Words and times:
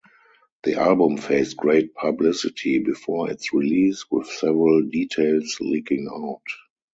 The 0.63 0.79
album 0.79 1.17
faced 1.17 1.57
great 1.57 1.93
publicity 1.93 2.79
before 2.79 3.29
its 3.29 3.53
release, 3.53 4.03
with 4.09 4.25
several 4.25 4.81
details 4.81 5.59
leaking 5.61 6.07
out. 6.11 6.41